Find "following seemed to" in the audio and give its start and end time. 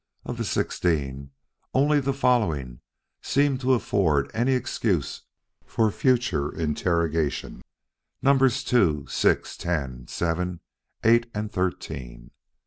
2.11-3.75